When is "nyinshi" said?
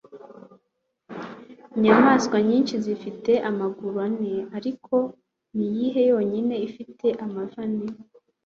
2.49-2.75